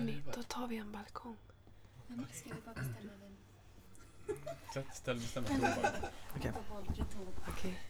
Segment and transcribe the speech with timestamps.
[0.00, 1.36] Hörni, då tar vi en balkong.
[2.06, 3.12] Men ska vi bara bestämma
[4.74, 5.46] vem ställ bestämma.
[6.36, 6.52] Okej.
[7.48, 7.80] Okej.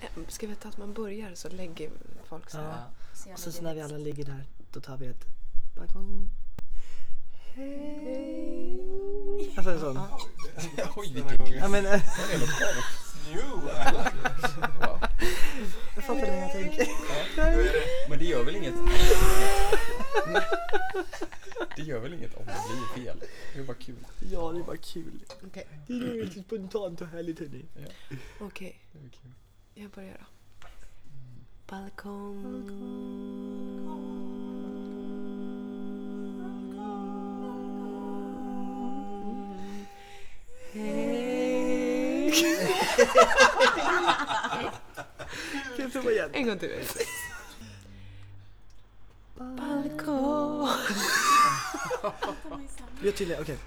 [0.00, 1.90] Eh, Ska vi ta att man börjar så lägger
[2.24, 2.84] folk så här.
[3.26, 3.32] Ja.
[3.32, 5.24] Och så, så när vi alla ligger där, då tar vi ett
[5.76, 6.28] balkong.
[7.54, 8.80] Hej.
[9.56, 9.98] Alltså en sån.
[10.96, 12.00] Oj vilken Ja men, äh,
[13.32, 14.98] Wow.
[15.94, 16.88] jag fattar hur jag tänker.
[18.08, 18.74] Men det gör väl inget?
[21.76, 22.52] Det gör väl inget om det
[22.94, 23.16] blir fel?
[23.54, 23.96] Det är bara kul.
[24.32, 25.24] Ja, det var kul.
[25.46, 27.64] Okej, Det är helt spontant och härligt hörni.
[28.40, 28.78] okej.
[28.92, 29.30] Det är kul.
[29.74, 30.24] Jag börjar då.
[31.66, 32.42] Balkong.
[40.72, 42.32] Hej.
[45.76, 46.30] Kan jag prova igen?
[46.32, 46.70] En gång till.
[49.34, 50.68] Balkong.
[53.02, 53.58] Gör tydligare, okej.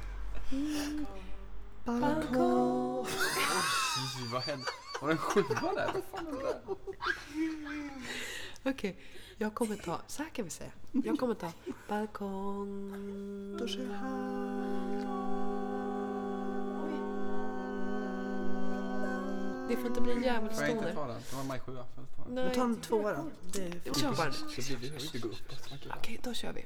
[1.85, 3.05] Balkong.
[4.17, 4.65] Oj, vad hände?
[5.01, 5.43] Var det en sjua
[5.75, 5.91] där?
[5.93, 6.61] Vad fan är det där?
[8.71, 8.99] Okej,
[9.37, 10.71] jag kommer ta, så här kan vi säga.
[10.91, 11.51] Jag kommer ta
[11.89, 13.57] balkong.
[13.59, 15.14] Då kör jag här.
[19.67, 20.93] Det får inte bli Får jag inte djävulstoner.
[20.93, 21.21] ta den?
[21.29, 21.85] Det var maj sjua.
[21.95, 22.33] Får jag ta den?
[22.33, 22.55] Men Nej.
[22.55, 23.29] ta en tvåa då.
[23.51, 24.31] Det är Jag kör bara.
[24.31, 24.45] Så
[24.77, 25.69] blir det, vi gå uppåt.
[25.97, 26.19] Okej.
[26.23, 26.65] Då kör vi.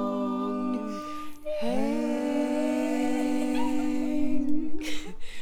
[0.00, 0.90] Balkong.
[3.90, 4.80] Häng.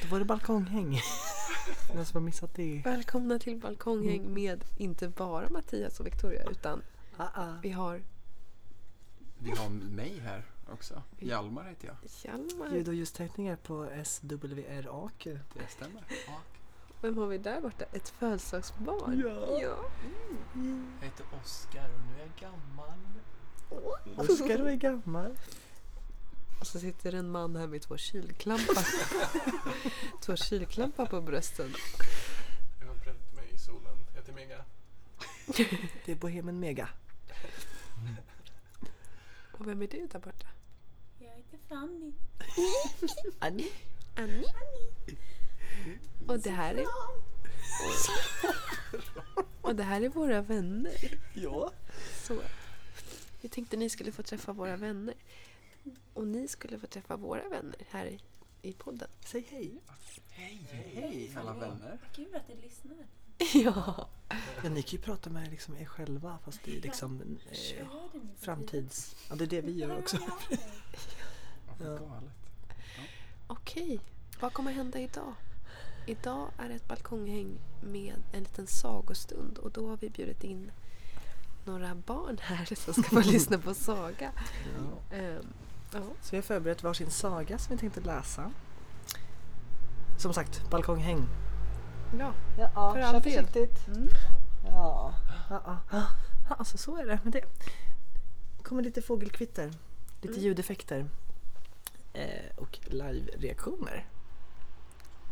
[0.02, 1.00] Då var det balkonghäng.
[1.94, 2.82] Den som har missat det.
[2.84, 6.82] Välkomna till Balkonghäng med inte bara Mattias och Victoria utan
[7.16, 7.54] Ah, ah.
[7.62, 8.02] vi har
[9.38, 11.02] Vi har mig här också.
[11.18, 11.96] Hjalmar heter jag.
[12.24, 12.74] Hjalmar.
[12.74, 15.24] Ljud och ljustekniker på SWR-AK.
[15.24, 16.04] Det stämmer.
[16.26, 16.40] Ja.
[17.00, 17.84] Vem har vi där borta?
[17.92, 19.22] Ett födelsedagsbarn?
[19.26, 19.60] Ja.
[19.60, 19.90] ja.
[21.00, 22.98] Jag heter Oskar och nu är jag gammal.
[24.16, 25.36] Oskar du är gammal.
[26.60, 28.86] Och så sitter en man här med två kylklampar.
[30.20, 31.74] två kylklampar på brösten.
[32.80, 33.96] Jag har bränt mig i solen.
[34.14, 34.64] Jag heter Mega.
[36.04, 36.88] Det är Bohemen Mega.
[39.52, 40.46] Och vem är du där borta?
[41.68, 42.12] Fanny.
[43.38, 43.72] Annie.
[44.16, 44.52] Annie.
[46.26, 46.86] Och det här är...
[49.60, 51.18] Och det här är våra vänner.
[51.34, 51.72] Ja.
[52.22, 52.40] Så.
[53.40, 55.14] Vi tänkte ni skulle få träffa våra vänner.
[56.14, 58.20] Och ni skulle få träffa våra vänner här i,
[58.62, 59.08] i podden.
[59.24, 59.80] Säg hej.
[60.30, 61.98] Hej, hej alla vänner.
[62.14, 62.96] Kul att du lyssnar.
[63.54, 64.08] Ja.
[64.62, 67.86] Ja, ni kan ju prata med liksom er själva fast är liksom eh,
[68.36, 69.16] framtids...
[69.28, 70.18] Ja, det är det vi gör också.
[71.78, 72.20] Ja, Ja.
[73.46, 74.00] Okej,
[74.40, 75.34] vad kommer hända idag?
[76.06, 80.70] Idag är det ett balkonghäng med en liten sagostund och då har vi bjudit in
[81.64, 84.32] några barn här som ska få lyssna på saga.
[84.78, 85.16] Ja.
[85.16, 85.46] Ehm,
[85.92, 86.00] ja.
[86.22, 88.52] Så vi har förberett varsin saga som vi tänkte läsa.
[90.18, 91.26] Som sagt, balkonghäng.
[92.18, 92.32] ja.
[92.58, 93.68] Ja, För all del.
[93.86, 94.08] Mm.
[94.64, 95.14] Ja.
[95.50, 96.02] Ja, ja.
[96.48, 97.44] alltså så är det med det.
[98.62, 99.66] kommer lite fågelkvitter,
[100.22, 100.44] lite Mm.
[100.44, 101.06] ljudeffekter
[102.56, 104.06] och live-reaktioner.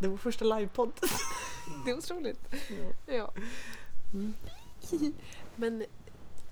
[0.01, 0.93] Det vår första livepodd.
[1.85, 2.41] Det är otroligt.
[3.07, 3.33] Ja.
[4.13, 4.35] Mm.
[5.57, 5.85] Men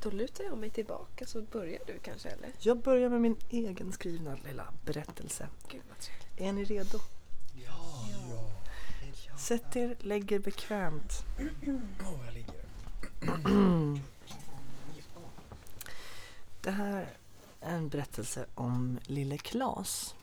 [0.02, 2.50] då lutar jag mig tillbaka så börjar du kanske eller?
[2.58, 5.48] Jag börjar med min egen skrivna lilla berättelse.
[5.68, 6.40] Gud vad trevligt.
[6.40, 6.98] Är ni redo?
[7.66, 8.04] Ja.
[9.38, 11.24] Sätt er, lägg er bekvämt.
[11.38, 12.64] Åh, jag ligger.
[16.62, 17.16] Det här
[17.60, 20.14] är en berättelse om lille Klas.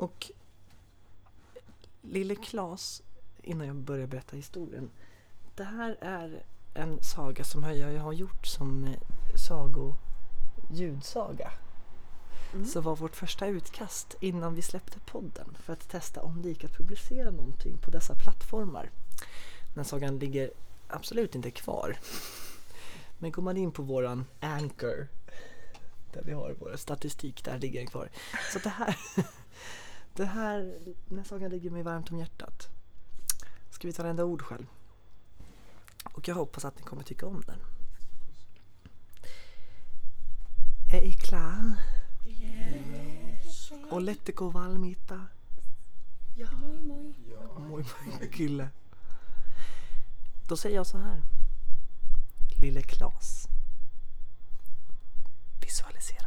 [0.00, 0.30] Och
[2.02, 3.02] lille Klas,
[3.42, 4.90] innan jag börjar berätta historien.
[5.54, 6.42] Det här är
[6.74, 8.98] en saga som jag har gjort som eh,
[9.46, 9.94] sago
[10.70, 11.52] ljudsaga.
[12.52, 12.66] Mm.
[12.66, 16.64] Så var vårt första utkast innan vi släppte podden för att testa om det gick
[16.64, 18.90] att publicera någonting på dessa plattformar.
[19.74, 20.50] Den sagan ligger
[20.88, 21.98] absolut inte kvar.
[23.18, 25.08] Men går man in på våran Anchor
[26.12, 28.08] där vi har vår statistik, där ligger den kvar.
[28.52, 28.96] Så det här,
[30.14, 30.78] det här,
[31.08, 32.68] den här sagan ligger mig varmt om hjärtat.
[33.70, 34.66] Ska vi ta varenda ord själv?
[36.04, 37.58] Och jag hoppas att ni kommer tycka om den.
[40.92, 41.76] Är ni klara?
[43.90, 45.26] Oletteko valmiita?
[46.60, 47.14] Moi moi.
[47.58, 47.84] Moi
[48.18, 48.68] moi kille.
[50.48, 51.22] Då säger jag så här.
[52.60, 53.48] Lille Klas.
[55.60, 56.19] Visualisera.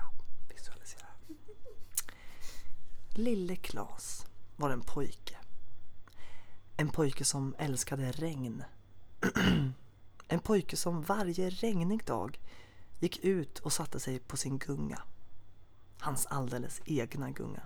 [3.16, 4.26] Lille Klas
[4.56, 5.38] var en pojke.
[6.78, 8.64] En pojke som älskade regn.
[10.28, 12.40] En pojke som varje regnig dag
[13.00, 15.02] gick ut och satte sig på sin gunga.
[16.00, 17.62] Hans alldeles egna gunga.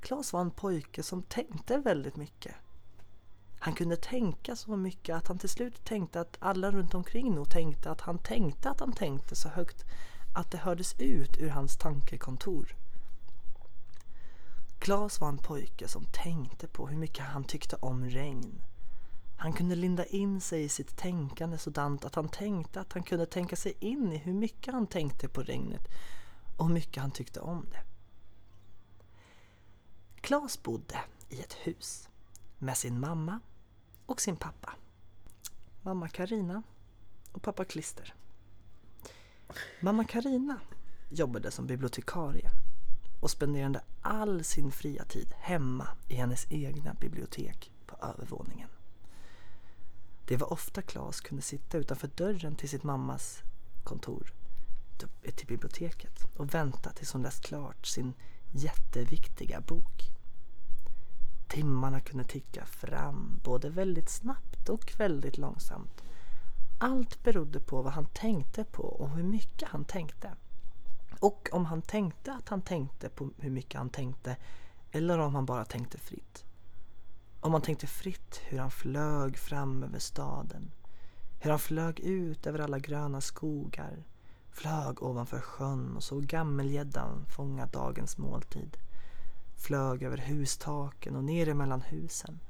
[0.00, 2.54] Klas var en pojke som tänkte väldigt mycket.
[3.58, 7.50] Han kunde tänka så mycket att han till slut tänkte att alla runt omkring nog
[7.50, 9.84] tänkte att han tänkte att han tänkte så högt
[10.34, 12.85] att det hördes ut ur hans tankekontor.
[14.78, 18.62] Klas var en pojke som tänkte på hur mycket han tyckte om regn.
[19.36, 23.26] Han kunde linda in sig i sitt tänkande sådant att han tänkte att han kunde
[23.26, 25.88] tänka sig in i hur mycket han tänkte på regnet
[26.56, 27.82] och hur mycket han tyckte om det.
[30.20, 32.08] Klas bodde i ett hus
[32.58, 33.40] med sin mamma
[34.06, 34.74] och sin pappa.
[35.82, 36.62] Mamma Karina
[37.32, 38.14] och pappa Klister.
[39.80, 40.60] Mamma Karina
[41.10, 42.50] jobbade som bibliotekarie
[43.26, 48.68] och spenderade all sin fria tid hemma i hennes egna bibliotek på övervåningen.
[50.24, 53.42] Det var ofta Klas kunde sitta utanför dörren till sitt mammas
[53.84, 54.32] kontor,
[55.36, 58.14] till biblioteket och vänta tills hon läst klart sin
[58.52, 60.10] jätteviktiga bok.
[61.48, 66.02] Timmarna kunde ticka fram både väldigt snabbt och väldigt långsamt.
[66.80, 70.30] Allt berodde på vad han tänkte på och hur mycket han tänkte.
[71.26, 74.36] Och om han tänkte att han tänkte på hur mycket han tänkte
[74.90, 76.44] eller om han bara tänkte fritt.
[77.40, 80.70] Om han tänkte fritt hur han flög fram över staden.
[81.40, 84.04] Hur han flög ut över alla gröna skogar.
[84.50, 88.76] Flög ovanför sjön och såg gammelgäddan fånga dagens måltid.
[89.56, 92.40] Flög över hustaken och ner emellan husen.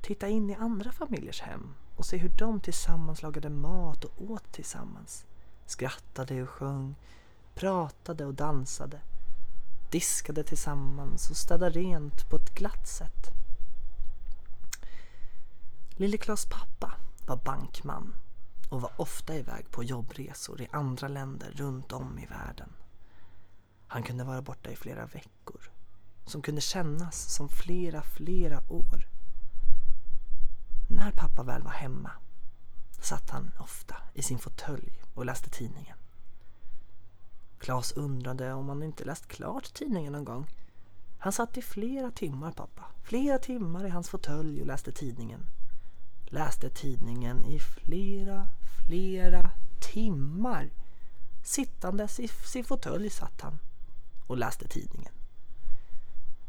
[0.00, 4.52] Titta in i andra familjers hem och se hur de tillsammans lagade mat och åt
[4.52, 5.26] tillsammans.
[5.66, 6.94] Skrattade och sjöng,
[7.54, 9.00] pratade och dansade.
[9.90, 13.30] Diskade tillsammans och städade rent på ett glatt sätt.
[15.96, 16.94] Lille Klas pappa
[17.26, 18.14] var bankman
[18.70, 22.72] och var ofta iväg på jobbresor i andra länder runt om i världen.
[23.86, 25.70] Han kunde vara borta i flera veckor
[26.26, 29.08] som kunde kännas som flera, flera år.
[30.88, 32.10] När pappa väl var hemma
[33.00, 35.96] satt han ofta i sin fåtölj och läste tidningen.
[37.62, 40.46] Klas undrade om han inte läst klart tidningen någon gång.
[41.18, 45.46] Han satt i flera timmar pappa, flera timmar i hans fåtölj och läste tidningen.
[46.24, 48.48] Läste tidningen i flera,
[48.86, 49.50] flera
[49.80, 50.70] timmar.
[51.44, 53.58] Sittandes i sin fåtölj satt han
[54.26, 55.12] och läste tidningen.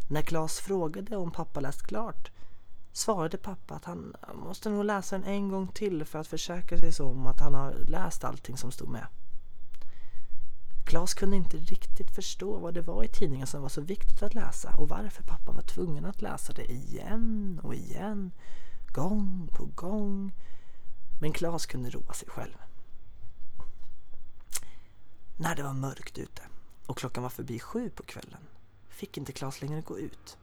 [0.10, 2.32] När Klas frågade om pappa läst klart
[2.92, 7.06] svarade pappa att han måste nog läsa den en gång till för att försäkra sig
[7.06, 9.08] om att han har läst allting som stod med.
[10.84, 14.34] Klas kunde inte riktigt förstå vad det var i tidningen som var så viktigt att
[14.34, 18.32] läsa och varför pappa var tvungen att läsa det igen och igen,
[18.88, 20.34] gång på gång.
[21.22, 22.56] Men Klas kunde roa sig själv.
[25.38, 26.42] När det var mörkt ute
[26.86, 28.48] och klockan var förbi sju på kvällen
[28.94, 30.38] fick inte Klas längre gå ut.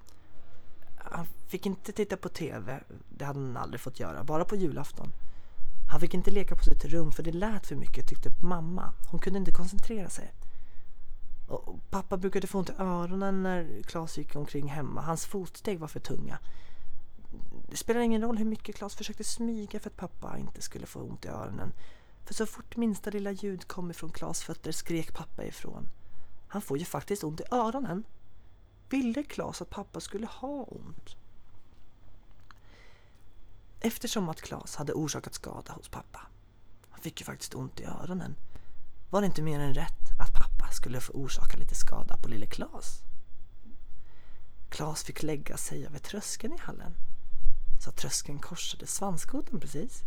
[0.96, 5.12] Han fick inte titta på TV, det hade han aldrig fått göra, bara på julafton.
[5.90, 8.92] Han fick inte leka på sitt rum för det lät för mycket tyckte mamma.
[9.10, 10.32] Hon kunde inte koncentrera sig.
[11.48, 15.00] Och pappa brukade få ont i öronen när Klas gick omkring hemma.
[15.00, 16.38] Hans fotsteg var för tunga.
[17.70, 21.00] Det spelade ingen roll hur mycket Klas försökte smyga för att pappa inte skulle få
[21.00, 21.72] ont i öronen.
[22.24, 25.88] För så fort minsta lilla ljud kom ifrån Klas fötter skrek pappa ifrån.
[26.48, 28.04] Han får ju faktiskt ont i öronen.
[28.88, 31.16] Ville Klas att pappa skulle ha ont?
[33.82, 36.20] Eftersom att Klas hade orsakat skada hos pappa,
[36.90, 38.36] han fick ju faktiskt ont i öronen,
[39.10, 42.46] var det inte mer än rätt att pappa skulle få orsaka lite skada på lille
[42.46, 43.02] Klas.
[44.68, 46.94] Klas fick lägga sig över tröskeln i hallen,
[47.80, 50.02] så att tröskeln korsade svanskotan precis.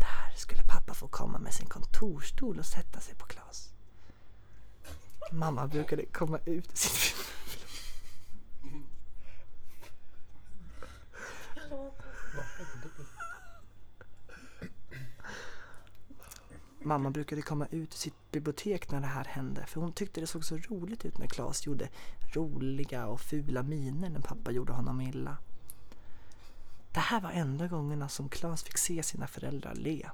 [0.00, 3.72] Där skulle pappa få komma med sin kontorstol och sätta sig på Klas.
[5.32, 7.16] Mamma brukade komma ut ur sitt
[16.82, 20.26] Mamma brukade komma ut ur sitt bibliotek när det här hände för hon tyckte det
[20.26, 21.88] såg så roligt ut när Klas gjorde
[22.34, 25.36] roliga och fula miner när pappa gjorde honom illa.
[26.92, 30.10] Det här var enda gångerna som Klas fick se sina föräldrar le.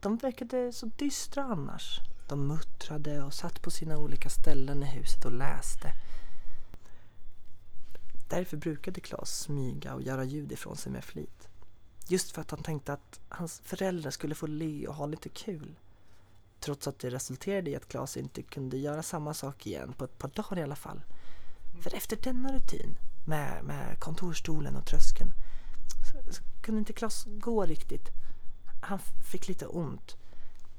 [0.00, 2.00] De verkade så dystra annars.
[2.28, 5.92] De muttrade och satt på sina olika ställen i huset och läste.
[8.28, 11.48] Därför brukade Klas smyga och göra ljud ifrån sig med flit.
[12.08, 15.78] Just för att han tänkte att hans föräldrar skulle få le och ha lite kul.
[16.60, 20.18] Trots att det resulterade i att Klas inte kunde göra samma sak igen på ett
[20.18, 21.02] par dagar i alla fall.
[21.82, 25.30] För efter denna rutin med, med kontorstolen och tröskeln
[26.12, 28.08] så, så kunde inte Klas gå riktigt.
[28.82, 28.98] Han
[29.32, 30.16] fick lite ont.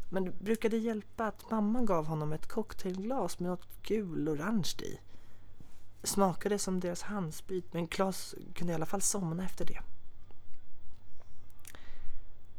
[0.10, 5.00] Men det brukade hjälpa att mamma gav honom ett cocktailglas med något gul-orange i.
[6.04, 9.80] Smakade som deras handsprit men Klas kunde i alla fall somna efter det.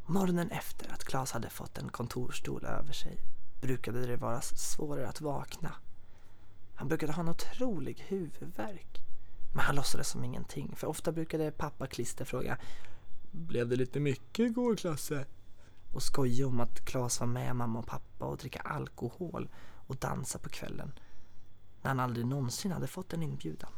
[0.05, 3.21] Morgonen efter att Klas hade fått en kontorstol över sig
[3.61, 5.71] brukade det vara svårare att vakna.
[6.75, 9.01] Han brukade ha en otrolig huvudvärk.
[9.53, 12.57] Men han låtsades som ingenting för ofta brukade pappa Klister fråga
[13.31, 15.25] Blev det lite mycket igår Klasse?
[15.93, 19.49] Och skoja om att Klas var med mamma och pappa och dricka alkohol
[19.87, 20.91] och dansa på kvällen.
[21.81, 23.71] När han aldrig någonsin hade fått en inbjudan.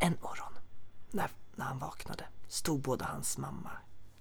[0.00, 0.52] En morgon,
[1.10, 3.70] när, när han vaknade, stod både hans mamma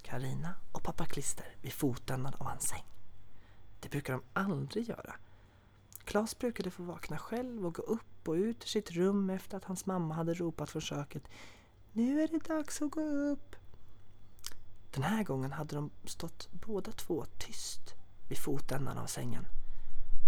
[0.02, 2.86] Karina och pappa Klister vid fotändan av hans säng.
[3.80, 5.16] Det brukar de aldrig göra.
[6.04, 9.66] Klas brukade få vakna själv och gå upp och ut ur sitt rum efter att
[9.66, 11.24] hans mamma hade ropat från köket
[11.92, 13.56] Nu är det dags att gå upp.
[14.92, 17.96] Den här gången hade de stått båda två tyst
[18.30, 19.46] vid fotändan av sängen.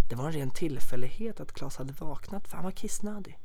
[0.10, 3.40] Det var en ren tillfällighet att Klas hade vaknat för han var kissnödig.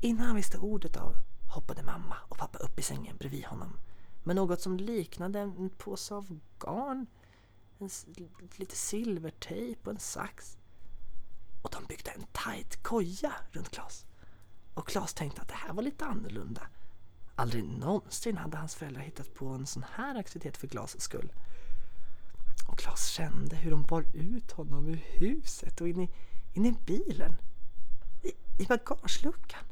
[0.00, 1.16] Innan han visste ordet av
[1.54, 3.78] hoppade mamma och pappa upp i sängen bredvid honom
[4.24, 7.06] med något som liknade en påse av garn,
[7.78, 7.90] en,
[8.56, 10.58] lite silvertejp och en sax.
[11.62, 14.06] Och de byggde en tight koja runt Klas.
[14.74, 16.66] Och Klas tänkte att det här var lite annorlunda.
[17.34, 21.32] Aldrig någonsin hade hans föräldrar hittat på en sån här aktivitet för Klas skull.
[22.72, 26.10] Och Klas kände hur de bar ut honom ur huset och in i,
[26.52, 27.36] in i bilen.
[28.22, 29.64] I, I bagageluckan.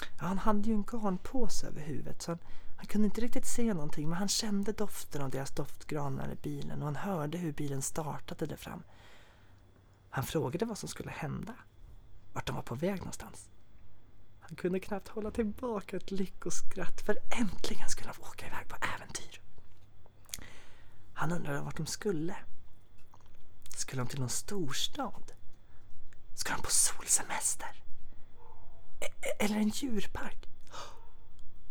[0.00, 2.38] Ja, han hade ju en garnpåse över huvudet så han,
[2.76, 6.78] han kunde inte riktigt se någonting men han kände doften av deras doftgranar i bilen
[6.78, 8.82] och han hörde hur bilen startade där fram.
[10.10, 11.54] Han frågade vad som skulle hända.
[12.32, 13.48] Vart de var på väg någonstans.
[14.40, 19.39] Han kunde knappt hålla tillbaka ett lyckoskratt för äntligen skulle de åka iväg på äventyr.
[21.20, 22.36] Han undrade vart de skulle.
[23.76, 25.32] Skulle de till någon storstad?
[26.34, 27.82] Ska de på solsemester?
[29.00, 30.48] E-, e- Eller en djurpark?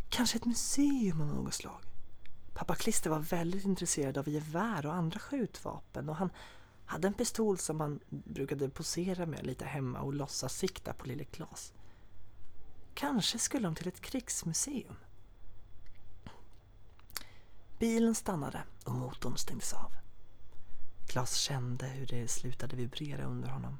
[0.09, 1.81] Kanske ett museum av något slag?
[2.53, 6.29] Pappa Klister var väldigt intresserad av gevär och andra skjutvapen och han
[6.85, 11.23] hade en pistol som han brukade posera med lite hemma och låtsas sikta på lille
[11.23, 11.73] Klas.
[12.93, 14.95] Kanske skulle de till ett krigsmuseum.
[17.79, 19.91] Bilen stannade och motorn stängdes av.
[21.07, 23.79] Klas kände hur det slutade vibrera under honom.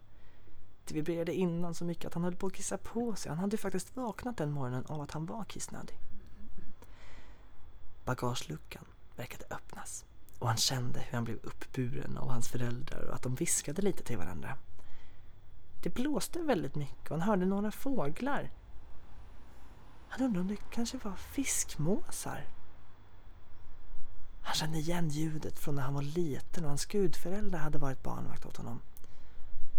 [0.85, 3.29] Det vibrerade innan så mycket att han höll på att kissa på sig.
[3.29, 5.99] Han hade ju faktiskt vaknat den morgonen av att han var kissnödig.
[8.05, 10.05] Bagageluckan verkade öppnas
[10.39, 14.03] och han kände hur han blev uppburen av hans föräldrar och att de viskade lite
[14.03, 14.57] till varandra.
[15.83, 18.51] Det blåste väldigt mycket och han hörde några fåglar.
[20.07, 22.58] Han undrade om det kanske var fiskmåsar.
[24.49, 28.45] Han kände igen ljudet från när han var liten och hans gudföräldrar hade varit barnvakt
[28.45, 28.81] åt honom.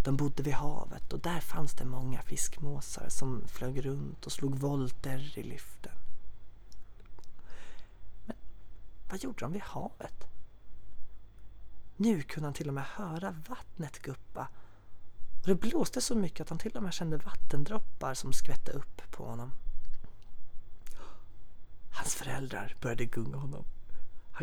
[0.05, 4.59] De bodde vid havet och där fanns det många fiskmåsar som flög runt och slog
[4.59, 5.93] volter i lyften.
[8.27, 8.37] Men
[9.11, 10.25] vad gjorde de vid havet?
[11.97, 14.49] Nu kunde han till och med höra vattnet guppa
[15.41, 19.11] och det blåste så mycket att han till och med kände vattendroppar som skvätte upp
[19.11, 19.51] på honom.
[21.93, 23.65] Hans föräldrar började gunga honom.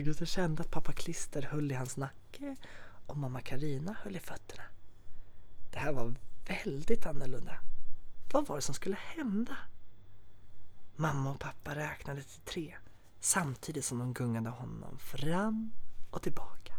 [0.05, 2.55] Han kände att pappa Klister höll i hans nacke
[3.05, 4.63] och mamma Karina höll i fötterna.
[5.71, 6.15] Det här var
[6.47, 7.59] väldigt annorlunda.
[8.31, 9.57] Vad var det som skulle hända?
[10.95, 12.75] Mamma och pappa räknade till tre
[13.19, 15.71] samtidigt som de gungade honom fram
[16.11, 16.73] och tillbaka.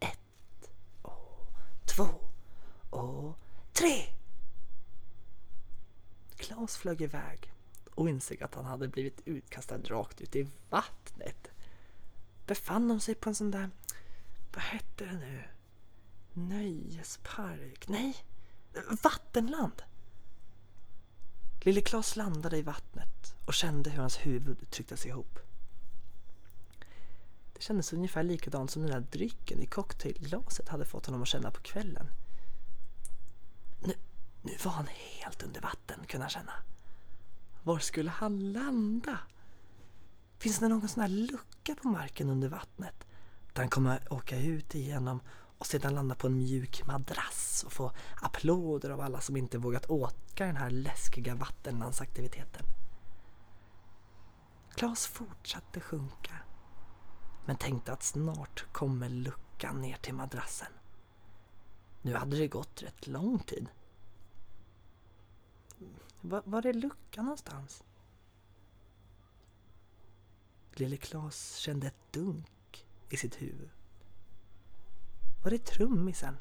[0.00, 0.70] Ett
[1.02, 1.54] och
[1.96, 2.08] två
[2.90, 3.38] och
[3.72, 4.02] tre.
[6.36, 7.52] Klas flög iväg
[7.94, 11.51] och insåg att han hade blivit utkastad rakt ut i vattnet.
[12.46, 13.70] Befann de sig på en sån där,
[14.52, 15.44] vad hette det nu?
[16.32, 17.88] Nöjespark?
[17.88, 18.16] Nej,
[19.02, 19.82] vattenland.
[21.60, 25.38] Lille Klas landade i vattnet och kände hur hans huvud trycktes ihop.
[27.52, 31.50] Det kändes ungefär likadant som den där drycken i cocktailglaset hade fått honom att känna
[31.50, 32.06] på kvällen.
[33.80, 33.94] Nu,
[34.42, 36.52] nu var han helt under vatten kunde han känna.
[37.62, 39.18] Var skulle han landa?
[40.42, 43.06] Finns det någon sån här lucka på marken under vattnet?
[43.52, 45.20] Där han kommer åka ut igenom
[45.58, 49.90] och sedan landa på en mjuk madrass och få applåder av alla som inte vågat
[49.90, 52.62] åka den här läskiga vattenlandsaktiviteten.
[54.74, 56.34] Klas fortsatte sjunka
[57.46, 60.72] men tänkte att snart kommer luckan ner till madrassen.
[62.02, 63.68] Nu hade det gått rätt lång tid.
[66.20, 67.82] Var, var är luckan någonstans?
[70.74, 73.70] Lille Klas kände ett dunk i sitt huvud.
[75.42, 76.36] Var det trummisen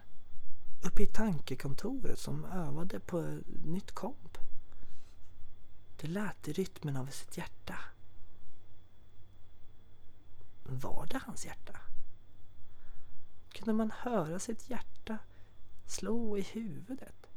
[0.85, 4.37] uppe i tankekontoret som övade på nytt komp?
[6.01, 7.77] Det lät i rytmen av sitt hjärta.
[10.63, 11.77] Var det hans hjärta?
[13.49, 15.17] Kunde man höra sitt hjärta
[15.85, 17.29] slå i huvudet?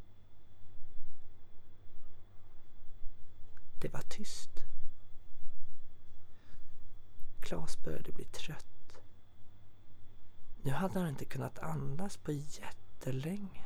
[3.81, 4.51] Det var tyst.
[7.45, 9.03] Klas började bli trött.
[10.63, 13.65] Nu hade han inte kunnat andas på jättelänge.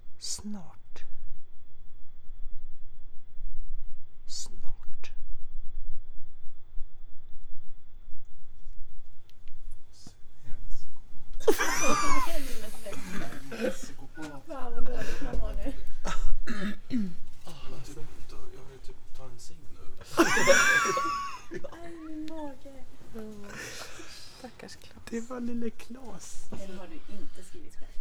[24.39, 25.03] Stackars Klas.
[25.09, 26.45] Det var lille Klas.
[26.49, 27.91] Den har du inte skrivit själv.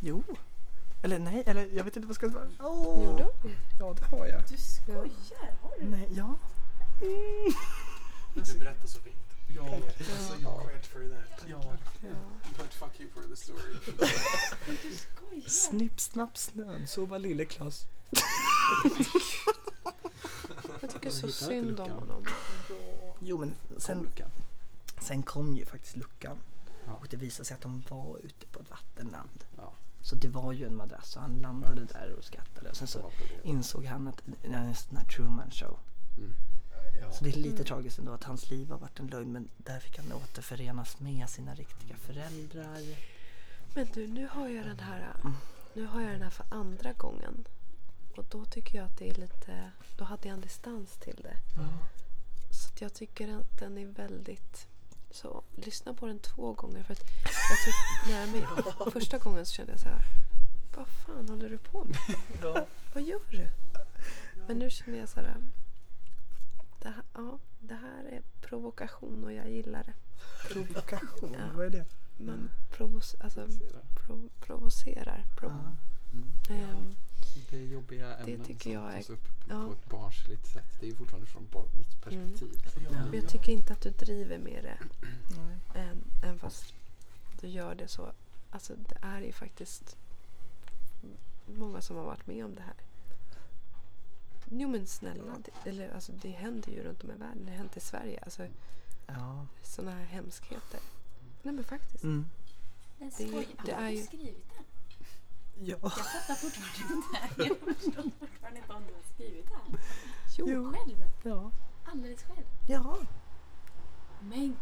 [0.00, 0.24] Jo.
[1.02, 2.48] Eller nej, eller jag vet inte vad jag ska svara.
[2.60, 3.48] Jo då.
[3.80, 4.42] Ja, det har jag.
[4.48, 5.56] Du skojar?
[5.62, 5.86] Har du?
[5.86, 6.34] Nej, ja.
[8.34, 9.16] Du berättar så fint.
[9.56, 10.62] Ja, alltså, Ja.
[10.68, 11.44] cred for that.
[11.48, 11.60] Ja.
[12.02, 12.08] Ja.
[12.58, 13.74] But fuck you for the story.
[14.82, 15.48] Du skojar?
[15.48, 16.86] Snipp, snapp, snön.
[16.86, 17.86] Så var lille Klas.
[20.80, 22.24] Jag tycker så synd om honom.
[23.20, 24.30] Jo, men Sen luckan.
[25.00, 26.38] sen kom ju faktiskt luckan.
[26.86, 26.92] Ja.
[26.92, 29.44] Och det visade sig att de var ute på ett vattenland.
[29.56, 29.72] Ja.
[30.06, 32.70] Så det var ju en madrass och han landade där och skrattade.
[32.70, 33.10] Och sen så Så
[33.48, 35.78] insåg han att det är en sån här Truman show.
[36.16, 36.34] Mm.
[37.00, 37.12] Ja.
[37.12, 37.64] Så det är lite Mm.
[37.64, 41.28] tragiskt ändå att hans liv har varit en lögn men där fick han återförenas med
[41.30, 42.80] sina riktiga föräldrar.
[43.74, 45.14] Men du, nu har jag den här
[45.74, 47.44] Nu har jag den här för andra gången.
[48.16, 49.70] Och då tycker jag att det är lite...
[49.98, 51.36] Då hade jag en distans till det.
[52.50, 54.68] Så att jag tycker att den är väldigt...
[55.22, 56.82] Så lyssna på den två gånger.
[56.82, 57.74] För att jag tyck,
[58.08, 58.44] nej,
[58.84, 60.02] men första gången så kände jag så här.
[60.76, 61.98] Vad fan håller du på med?
[62.94, 63.48] Vad gör du?
[64.46, 65.36] Men nu känner jag så här.
[66.82, 69.92] Det här, ja, det här är provokation och jag gillar det.
[70.52, 71.46] Provokation, Ja.
[71.56, 71.84] vad är det?
[72.16, 73.48] Man provos, alltså,
[73.94, 75.24] prov, provocerar.
[75.36, 75.76] Prov,
[76.12, 76.30] Mm.
[76.50, 76.96] ehm,
[77.50, 79.66] Det är jobbiga ämnen tycker som jag är- tas upp ja.
[79.66, 80.64] på ett barnsligt sätt.
[80.80, 82.60] Det är ju fortfarande från barnets perspektiv.
[82.84, 83.04] Ja.
[83.04, 84.78] men jag tycker inte att du driver med det.
[85.36, 85.84] Nej.
[85.84, 86.74] Än, än fast
[87.40, 88.12] du gör det så.
[88.50, 89.96] Alltså det är ju faktiskt
[91.46, 92.74] många som har varit med om det här.
[94.50, 97.44] Jo men snälla, det, eller, alltså, det händer ju runt om i världen.
[97.44, 98.20] Det har hänt i Sverige.
[98.24, 98.46] Alltså,
[99.06, 99.46] Ja.
[99.62, 100.80] sådana här hemskheter.
[101.42, 102.04] Nej men faktiskt.
[102.04, 102.26] Mm.
[102.98, 104.34] Men Det är det är ju-?
[105.58, 105.76] Ja.
[105.82, 107.42] Jag fattar fortfarande inte.
[107.66, 109.80] Jag förstår fortfarande inte om du har skrivit det här.
[110.38, 110.46] Jo.
[110.48, 110.72] Jo.
[110.72, 111.04] Själv?
[111.22, 111.52] Ja.
[111.84, 112.46] Alldeles själv?
[112.68, 112.98] Ja.
[114.20, 114.56] Men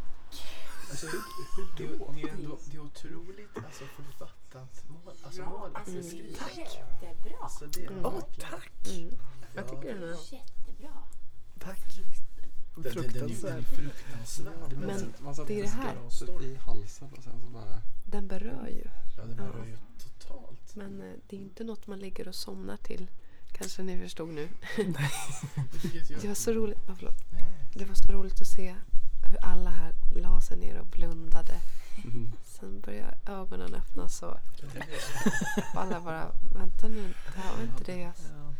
[0.90, 5.14] Alltså, det, det, är ändå, det är otroligt alltså, författat mål.
[5.24, 6.40] Alltså, ja, mål alltså alltså, skrivet.
[7.02, 7.36] jättebra.
[7.42, 8.04] Alltså, det är Mm.
[8.06, 8.72] Åh, tack!
[8.88, 9.10] Mm.
[9.54, 9.68] Jag Ja.
[9.68, 10.32] tycker den är...
[10.32, 10.92] Jättebra.
[11.58, 11.78] Tack.
[12.76, 14.72] Den, den, den, är- den fruktansvärd.
[14.76, 16.42] Men man satte det är det här.
[16.42, 17.82] i halsen och sen så bara...
[18.04, 18.84] Den berör ju.
[19.16, 20.53] Ja, det berör ju totalt.
[20.72, 23.06] Men eh, det är inte något man ligger och somnar till.
[23.52, 24.48] Kanske ni förstod nu.
[26.20, 27.24] Det var så roligt, oh, förlåt.
[27.74, 28.74] Det var så roligt att se
[29.28, 31.60] hur alla här la sig ner och blundade.
[32.04, 32.32] Mm.
[32.44, 34.38] Sen började ögonen öppnas och
[35.74, 38.53] alla bara vänta nu, det här var inte det jag Ja.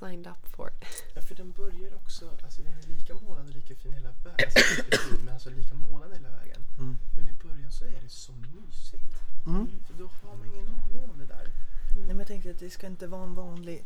[0.00, 0.72] Signed up for.
[1.14, 4.50] Ja, för den börjar också, alltså den är lika målande och lika fin hela vägen.
[4.92, 6.62] Alltså, men alltså lika målande hela vägen.
[6.78, 6.96] Mm.
[7.16, 9.14] Men i början så är det så mysigt.
[9.46, 9.68] Mm.
[9.86, 11.52] För då har man ingen aning om det där.
[11.96, 13.84] Nej, men jag tänkte att det ska inte vara en vanlig...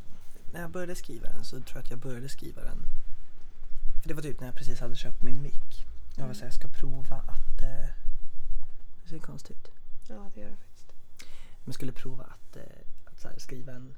[0.52, 2.86] När jag började skriva den så tror jag att jag började skriva den...
[4.02, 5.86] För det var typ när jag precis hade köpt min mick.
[6.16, 7.62] Jag var så här, jag ska prova att...
[7.62, 7.88] Eh,
[9.02, 9.70] det ser konstigt ut.
[10.08, 10.92] Ja, det gör det faktiskt.
[11.18, 12.62] Men jag skulle prova att, eh,
[13.04, 13.94] att så här, skriva en,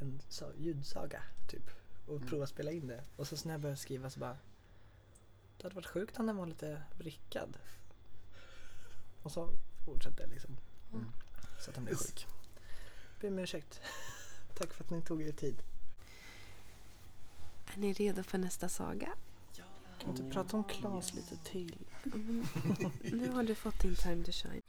[0.00, 1.70] en sa- ljudsaga typ.
[2.06, 2.28] Och Mm.
[2.28, 3.04] prova att spela in det.
[3.16, 4.36] Och så när jag började skriva så bara...
[5.56, 7.58] Det hade varit sjukt om den var lite vrickad.
[9.22, 9.50] Och så
[9.84, 10.56] fortsatte jag liksom.
[10.92, 11.06] Mm.
[11.60, 12.26] Så att den blev sjuk.
[13.20, 13.80] Ber om ursäkt.
[14.58, 15.62] Tack för att ni tog er tid.
[17.74, 19.08] Är ni redo för nästa saga?
[19.98, 21.76] Kan vi inte prata om Klas lite till?
[22.04, 22.46] Mm.
[23.02, 24.62] nu har du fått din time to shine.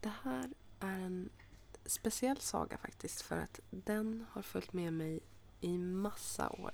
[0.00, 0.50] Det här
[0.80, 1.30] är en
[1.86, 5.20] speciell saga faktiskt för att den har följt med mig
[5.60, 6.72] i massa år.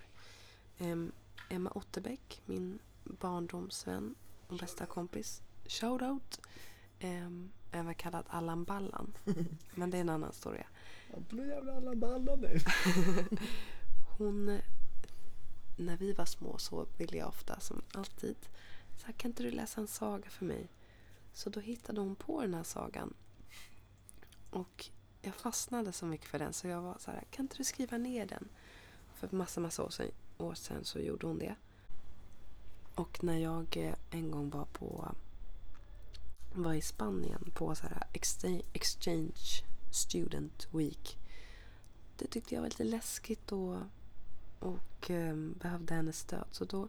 [0.79, 1.12] Em,
[1.48, 4.14] Emma Otterbäck, min barndomsvän
[4.48, 6.40] och bästa kompis, shoutout,
[7.72, 9.12] även kallad Allan Ballan.
[9.75, 10.66] Men det är en annan historia.
[11.29, 12.59] Blir jävla alla ballar nu.
[14.18, 14.59] Hon,
[15.77, 18.37] när vi var små så ville jag ofta, som alltid,
[18.96, 20.68] så här, kan inte du läsa en saga för mig?
[21.33, 23.14] Så då hittade hon på den här sagan.
[24.51, 24.90] Och
[25.22, 27.98] jag fastnade så mycket för den så jag var så här, kan inte du skriva
[27.98, 28.48] ner den?
[29.14, 31.54] För massa, massa år sedan, år sedan så gjorde hon det.
[32.94, 35.14] Och när jag eh, en gång var på
[36.54, 38.06] var i Spanien på så här
[38.72, 41.18] exchange, student week.
[42.16, 43.76] Det tyckte jag var lite läskigt och,
[44.58, 45.11] och
[45.54, 46.46] behövde hennes stöd.
[46.50, 46.88] Så då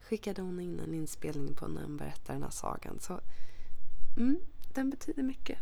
[0.00, 3.00] skickade hon in en inspelning på när hon berättar den här sagan.
[3.00, 3.20] Så
[4.16, 4.36] mm,
[4.74, 5.58] den betyder mycket.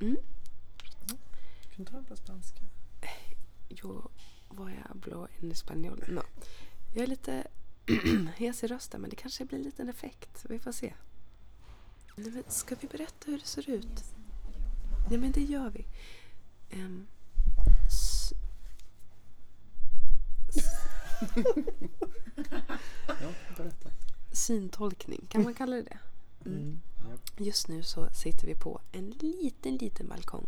[0.00, 0.16] Mm.
[1.78, 2.60] Kan du ta den på spanska?
[3.68, 4.10] Yo
[4.48, 6.04] voy a hablar en español.
[6.08, 6.22] No.
[6.94, 7.46] Jag är lite
[8.36, 10.44] hes i rösten men det kanske blir en liten effekt.
[10.48, 10.94] Vi får se.
[12.16, 14.04] Nej, men ska vi berätta hur det ser ut?
[15.10, 15.86] Nej men det gör vi.
[17.86, 18.32] S-
[23.06, 23.90] Ja, berätta.
[24.32, 25.98] syntolkning, kan man kalla det det?
[26.50, 26.80] Mm.
[27.36, 30.46] Just nu så sitter vi på en liten, liten balkong.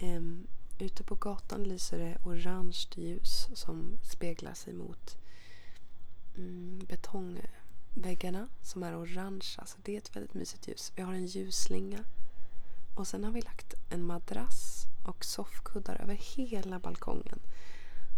[0.00, 0.46] Ehm,
[0.78, 5.18] ute på gatan lyser det orange ljus som speglar sig mot
[6.36, 9.46] mm, betongväggarna som är orange.
[9.58, 10.92] Alltså det är ett väldigt mysigt ljus.
[10.96, 12.04] Vi har en ljusslinga
[12.94, 17.38] och sen har vi lagt en madrass och soffkuddar över hela balkongen.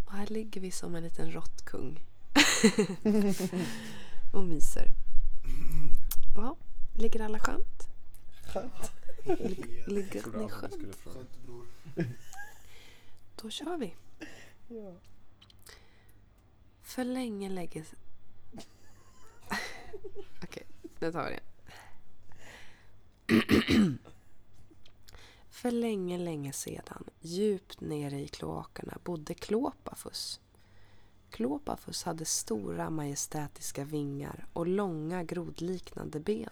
[0.06, 2.00] Och här ligger vi som en liten råttkung
[4.32, 4.86] och myser.
[6.36, 6.56] Ja,
[6.94, 7.88] ligger alla skönt?
[8.52, 8.92] Skönt.
[9.86, 10.76] Ligger ni skönt?
[11.46, 11.66] bror.
[13.42, 13.94] Då kör vi.
[14.68, 14.94] Ja.
[16.82, 17.84] För länge, länge...
[20.42, 20.66] Okej,
[20.98, 21.42] nu tar vi det.
[25.50, 30.40] För länge, länge sedan, djupt nere i kloakerna, bodde Klåpafus.
[31.30, 36.50] Klåpafus hade stora majestätiska vingar och långa grodliknande ben.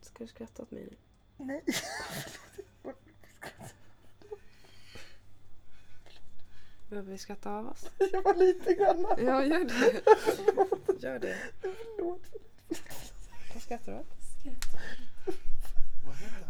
[0.00, 0.96] Ska du skratta åt mig nu?
[1.44, 1.64] Nej.
[6.88, 7.90] Behöver vi skratta av oss?
[8.12, 9.06] Jag var lite grann.
[9.18, 10.02] Ja, gör det.
[11.06, 11.36] Gör det.
[11.60, 12.22] Förlåt.
[13.54, 14.06] Vad skrattar du åt?
[14.44, 14.52] Jag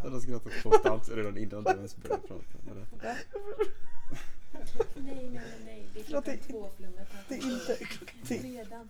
[0.03, 0.13] han?
[0.13, 2.45] har skrattat konstant redan innan du ens började prata.
[2.65, 2.85] Nej,
[4.97, 5.89] nej, nej, nej.
[5.95, 7.09] Det är klockan det- två flummet.
[7.29, 7.79] Det är inte,
[8.29, 8.89] det, Redan.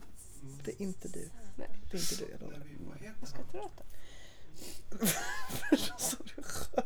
[0.64, 1.28] det är inte du.
[1.56, 1.68] Nej.
[1.90, 3.14] Det är inte du, jag lovar.
[3.20, 3.84] Vad skrattar du åt?
[5.80, 6.84] Så sa du skön.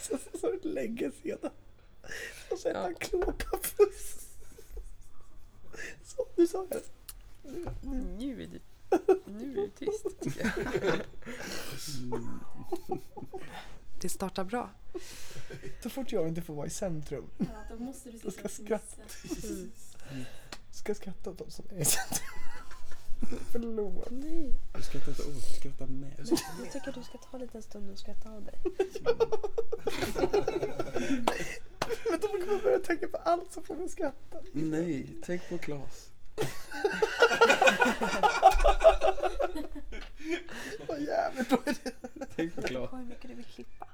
[0.00, 1.50] Sen så sa du länge sedan.
[2.52, 2.90] Och sen Ja.
[3.00, 4.16] klåpapuss.
[6.04, 6.82] Så du sa det.
[8.18, 8.60] Nu är du,
[9.26, 10.06] nu är du tyst.
[14.00, 14.70] Det startar bra.
[15.82, 17.24] Så fort jag inte får vara i centrum.
[17.38, 19.02] Ja, då måste du Jag ska och skratta.
[19.08, 19.46] fnissa.
[20.70, 22.28] Ska jag skratta åt dem som är i centrum.
[23.52, 24.08] Förlåt.
[24.10, 26.12] Nej, Du skrattar inte åt, skratta med.
[26.18, 28.54] jag tycker du ska ta en liten stund och skratta av dig.
[32.10, 34.38] Men då kommer jag börja tänka på allt som får mig att skratta.
[34.52, 36.10] Nej, tänk på Klas.
[40.88, 42.26] Vad jävligt då är det.
[42.36, 42.92] Tänk på Klas.
[42.92, 43.86] Hur mycket du vill klippa.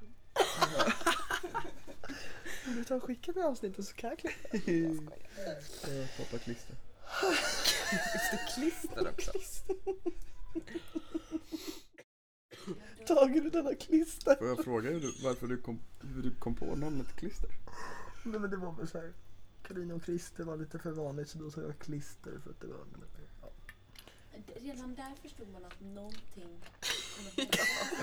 [2.67, 5.11] Om du tar och skickar mig avsnittet så kan jag klippa.
[5.87, 6.75] Ja, Poppa klister.
[7.91, 9.31] Just det, klister också.
[13.07, 14.26] Tager du denna klister?
[14.37, 17.49] Får jag fråga hur du, varför du kom, hur du kom på namnet klister?
[18.23, 19.13] Nej men det var väl såhär.
[19.63, 22.67] Karina och Christer var lite för vanligt så då sa jag klister för att det
[22.67, 22.77] var...
[23.41, 23.49] Ja.
[24.55, 26.59] Redan där förstod man att någonting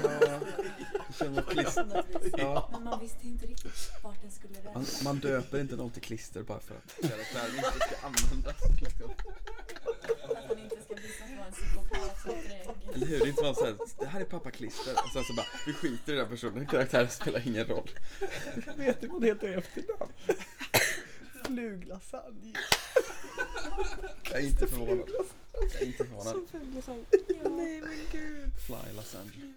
[0.02, 2.38] Ja, jag känner klister.
[2.38, 2.68] Ja.
[2.72, 5.04] Men man visste inte riktigt vart den skulle Man, rädda.
[5.04, 8.56] man döper inte någon till klister bara för att karaktären inte ska användas.
[8.80, 9.10] Liksom.
[9.10, 10.73] Att han inte
[12.22, 12.34] som.
[12.94, 13.18] Eller hur?
[13.18, 14.92] Det är inte bara såhär, det här är pappa klister.
[15.04, 16.66] Och sen så bara, vi skiter i den personen.
[16.66, 17.90] Karaktären spelar ingen roll.
[18.76, 20.12] Vet du vad det heter i efternamn?
[21.44, 22.52] Fluglasagne.
[24.30, 25.10] Jag är inte förvånad.
[25.72, 26.36] Jag är inte förvånad.
[27.56, 28.50] Nej men gud.
[28.66, 29.54] Fly lasagne.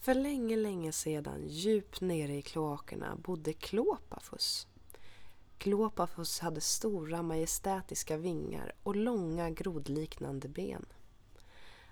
[0.00, 4.66] För länge, länge sedan, djupt nere i kloakerna, bodde Klåpafus.
[5.62, 10.86] Klopafus hade stora majestätiska vingar och långa grodliknande ben.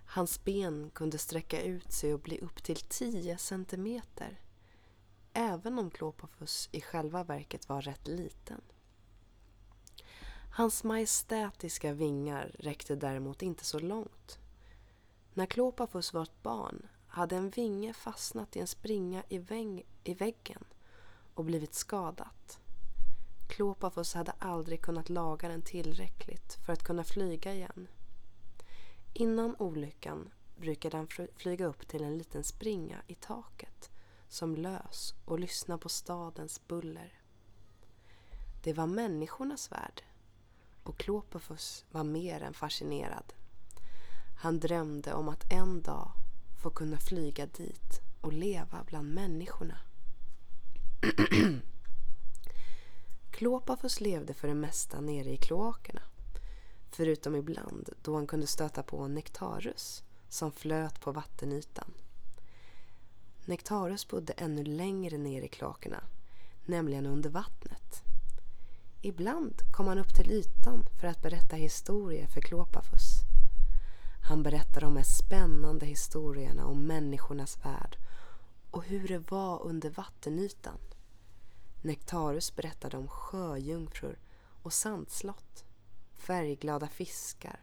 [0.07, 4.41] Hans ben kunde sträcka ut sig och bli upp till 10 centimeter.
[5.33, 8.61] Även om Klopafus i själva verket var rätt liten.
[10.53, 14.39] Hans majestätiska vingar räckte däremot inte så långt.
[15.35, 19.41] När Klopafus var ett barn hade en vinge fastnat i en springa i,
[20.05, 20.65] i väggen
[21.35, 22.60] och blivit skadat.
[23.51, 27.89] Klopafos hade aldrig kunnat laga den tillräckligt för att kunna flyga igen.
[29.13, 33.91] Innan olyckan brukade han flyga upp till en liten springa i taket
[34.29, 37.21] som lös och lyssna på stadens buller.
[38.63, 40.03] Det var människornas värld
[40.83, 43.33] och Klopafos var mer än fascinerad.
[44.43, 46.13] Han drömde om att en dag
[46.63, 49.79] få kunna flyga dit och leva bland människorna.
[53.41, 56.03] Klopafus levde för det mesta nere i kloakerna.
[56.91, 61.95] Förutom ibland då han kunde stöta på Nektarus som flöt på vattenytan.
[63.45, 66.03] Nektarus bodde ännu längre ner i kloakerna,
[66.65, 68.03] nämligen under vattnet.
[69.03, 73.21] Ibland kom han upp till ytan för att berätta historier för Klopafus.
[74.29, 77.97] Han berättade de mest spännande historierna om människornas värld
[78.71, 80.79] och hur det var under vattenytan.
[81.83, 84.19] Nektarus berättade om sjöjungfrur
[84.63, 85.65] och sandslott,
[86.13, 87.61] färgglada fiskar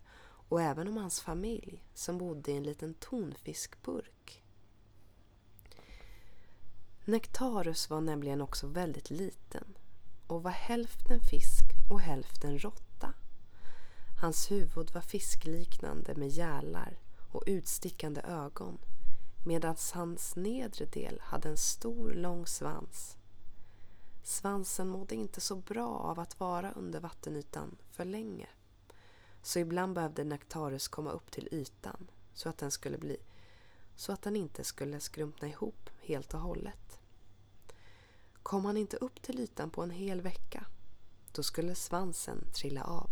[0.49, 4.43] och även om hans familj som bodde i en liten tonfiskburk.
[7.05, 9.77] Nektarus var nämligen också väldigt liten
[10.27, 13.13] och var hälften fisk och hälften råtta.
[14.21, 16.99] Hans huvud var fiskliknande med gälar
[17.31, 18.77] och utstickande ögon
[19.45, 23.16] medan hans nedre del hade en stor lång svans.
[24.27, 28.49] Svansen mådde inte så bra av att vara under vattenytan för länge.
[29.41, 33.17] Så ibland behövde Nektarus komma upp till ytan så att den skulle bli
[33.95, 36.99] så att den inte skulle skrumpna ihop helt och hållet.
[38.43, 40.65] Kom han inte upp till ytan på en hel vecka,
[41.31, 43.09] då skulle svansen trilla av.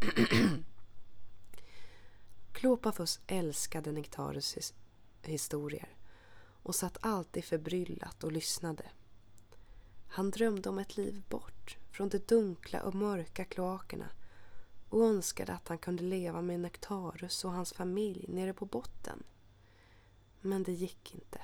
[2.52, 4.74] Klopafus älskade Nektarus his
[5.22, 5.96] historier
[6.62, 8.90] och satt alltid förbryllat och lyssnade.
[10.12, 14.08] Han drömde om ett liv bort från de dunkla och mörka kloakerna
[14.88, 19.22] och önskade att han kunde leva med Nektarus och hans familj nere på botten.
[20.40, 21.40] Men det gick inte.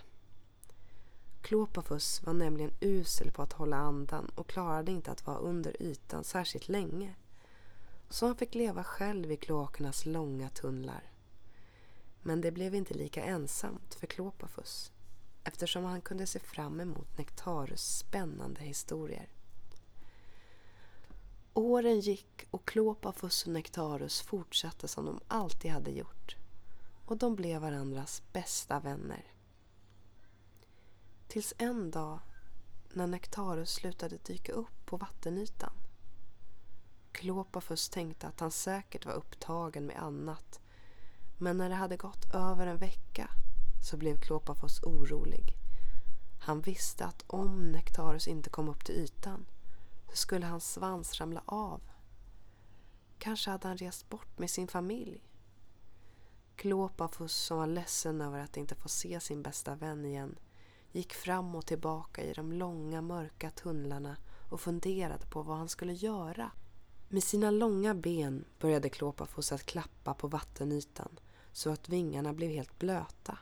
[1.43, 6.25] Klopafus var nämligen usel på att hålla andan och klarade inte att vara under ytan
[6.25, 7.15] särskilt länge.
[8.11, 11.11] Så han fick leva själv i kloakernas långa tunnlar.
[12.23, 14.93] Men det blev inte lika ensamt för Klopafus
[15.47, 19.29] eftersom han kunde se fram emot Nektarus spännande historier.
[21.55, 26.37] Åren gick och Klopafus och Nektarus fortsatte som de alltid hade gjort
[27.05, 29.25] och de blev varandras bästa vänner.
[31.29, 32.19] Tills en dag
[32.93, 35.73] när Nektarus slutade dyka upp på vattenytan.
[37.13, 40.61] Klopafus tänkte att han säkert var upptagen med annat
[41.39, 43.31] men när det hade gått över en vecka
[43.87, 45.57] så blev Klopafos orolig.
[46.41, 49.47] Han visste att om Nektarus inte kom upp till ytan
[50.11, 51.81] så skulle hans svans ramla av.
[53.19, 55.23] Kanske hade han rest bort med sin familj.
[56.57, 60.39] Klopafus som var ledsen över att inte få se sin bästa vän igen
[60.93, 64.17] gick fram och tillbaka i de långa mörka tunnlarna
[64.51, 66.51] och funderade på vad han skulle göra.
[67.09, 71.19] Med sina långa ben började Klopafos att klappa på vattenytan
[71.53, 73.39] så att vingarna blev helt blöta.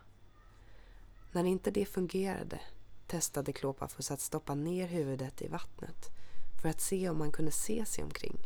[1.34, 2.60] När inte det fungerade
[3.06, 6.10] testade Klopafos att stoppa ner huvudet i vattnet
[6.62, 8.38] för att se om han kunde se sig omkring.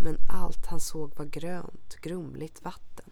[0.00, 3.10] Men allt han såg var grönt, grumligt vatten.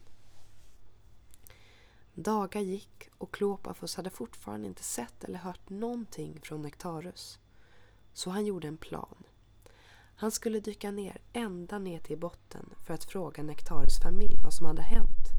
[2.14, 7.38] Dagar gick och Klopafos hade fortfarande inte sett eller hört någonting från Nektarus.
[8.12, 9.24] Så han gjorde en plan.
[10.16, 14.66] Han skulle dyka ner ända ner till botten för att fråga Nektarus familj vad som
[14.66, 15.35] hade hänt.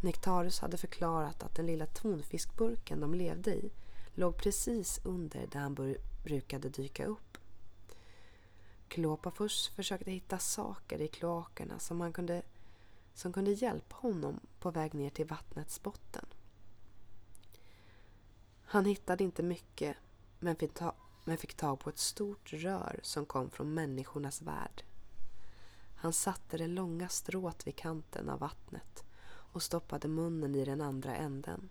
[0.00, 3.70] Nektarus hade förklarat att den lilla tonfiskburken de levde i
[4.14, 7.38] låg precis under där han brukade dyka upp.
[8.88, 12.42] Klopafus försökte hitta saker i kloakerna som, han kunde,
[13.14, 16.24] som kunde hjälpa honom på väg ner till vattnets botten.
[18.64, 19.96] Han hittade inte mycket
[20.38, 24.82] men fick, ta, men fick tag på ett stort rör som kom från människornas värld.
[25.94, 29.05] Han satte det långa strået vid kanten av vattnet
[29.52, 31.68] och stoppade munnen i den andra änden.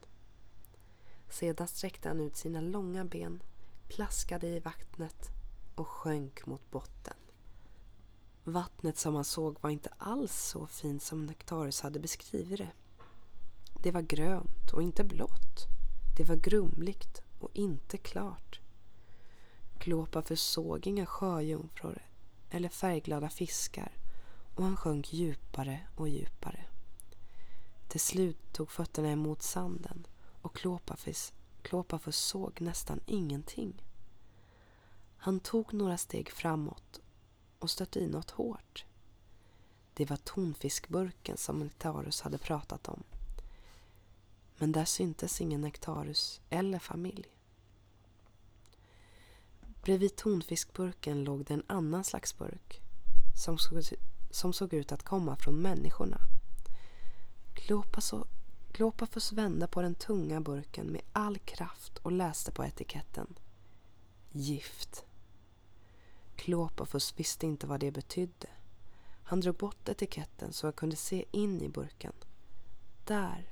[1.29, 3.43] Sedan sträckte han ut sina långa ben,
[3.88, 5.29] plaskade i vattnet
[5.75, 7.13] och sjönk mot botten.
[8.43, 12.71] Vattnet som han såg var inte alls så fint som Nektarus hade beskrivit det.
[13.83, 15.67] Det var grönt och inte blått.
[16.17, 18.59] Det var grumligt och inte klart.
[19.79, 22.05] Klopa såg inga sjöjungfrur
[22.49, 23.91] eller färgglada fiskar
[24.55, 26.65] och han sjönk djupare och djupare.
[27.88, 30.08] Till slut tog fötterna emot sanden
[30.41, 33.84] och Klåpafus, Klåpafus såg nästan ingenting.
[35.17, 37.02] Han tog några steg framåt
[37.60, 38.86] och stötte i något hårt.
[39.93, 43.04] Det var tonfiskburken som Nektarus hade pratat om.
[44.58, 47.28] Men där syntes ingen Nektarus eller familj.
[49.84, 52.82] Bredvid tonfiskburken låg det en annan slags burk
[53.43, 53.82] som såg,
[54.32, 56.17] som såg ut att komma från människorna.
[58.71, 63.35] Klopafus vände på den tunga burken med all kraft och läste på etiketten.
[64.31, 65.05] Gift.
[66.35, 68.47] Klopafus visste inte vad det betydde.
[69.23, 72.13] Han drog bort etiketten så jag kunde se in i burken.
[73.05, 73.49] Där,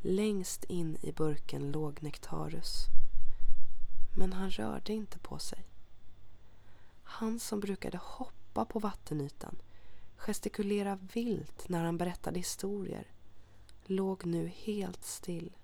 [0.00, 2.86] längst in i burken, låg Nektarus.
[4.16, 5.66] Men han rörde inte på sig.
[7.02, 9.56] Han som brukade hoppa på vattenytan,
[10.16, 13.06] gestikulera vilt när han berättade historier,
[13.90, 15.56] låg nu helt still.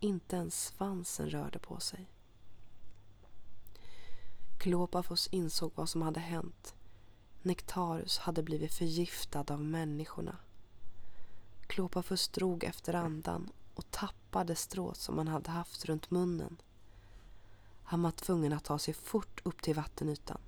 [0.00, 2.10] Inte ens svansen rörde på sig.
[4.58, 6.74] Klopafos insåg vad som hade hänt.
[7.42, 10.36] Nektarus hade blivit förgiftad av människorna.
[11.66, 16.56] Klopafus drog efter andan och tappade strået som han hade haft runt munnen.
[17.82, 20.40] Han var tvungen att ta sig fort upp till vattenytan.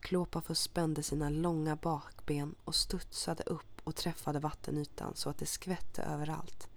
[0.00, 6.02] Klopafus spände sina långa bakben och studsade upp och träffade vattenytan så att det skvätte
[6.02, 6.68] överallt.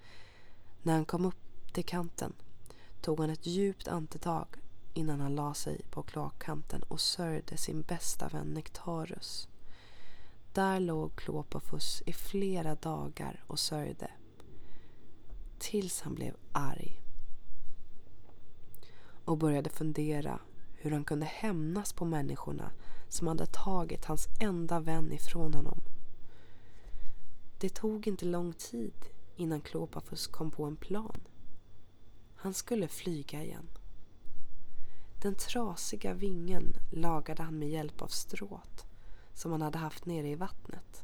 [0.81, 2.33] När han kom upp till kanten
[3.01, 4.47] tog han ett djupt andetag
[4.93, 9.47] innan han la sig på kloakkanten och sörjde sin bästa vän Nektarus.
[10.53, 14.11] Där låg Klopofus i flera dagar och sörjde.
[15.59, 17.01] Tills han blev arg.
[19.25, 20.39] Och började fundera
[20.73, 22.71] hur han kunde hämnas på människorna
[23.09, 25.81] som hade tagit hans enda vän ifrån honom.
[27.57, 28.93] Det tog inte lång tid
[29.35, 31.21] innan Klopafus kom på en plan.
[32.35, 33.69] Han skulle flyga igen.
[35.21, 38.85] Den trasiga vingen lagade han med hjälp av stråt
[39.33, 41.03] som han hade haft nere i vattnet.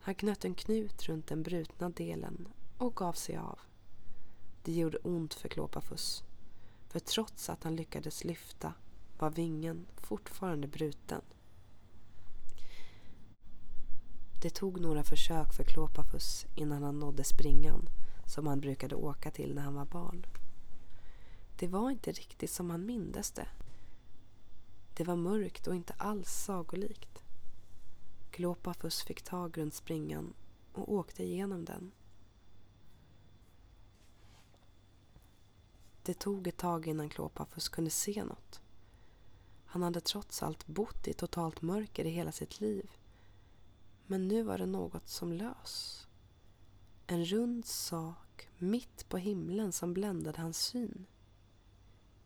[0.00, 3.58] Han knöt en knut runt den brutna delen och gav sig av.
[4.62, 6.24] Det gjorde ont för Klopafus.
[6.88, 8.74] För trots att han lyckades lyfta
[9.18, 11.22] var vingen fortfarande bruten.
[14.46, 17.88] Det tog några försök för Klopafus innan han nådde springan
[18.26, 20.26] som han brukade åka till när han var barn.
[21.56, 23.48] Det var inte riktigt som han mindes det.
[24.94, 27.24] Det var mörkt och inte alls sagolikt.
[28.30, 30.34] Klopafus fick tag runt springan
[30.72, 31.92] och åkte igenom den.
[36.02, 38.60] Det tog ett tag innan Klopafus kunde se något.
[39.64, 42.90] Han hade trots allt bott i totalt mörker i hela sitt liv.
[44.06, 46.06] Men nu var det något som lös.
[47.06, 51.06] En rund sak mitt på himlen som bländade hans syn.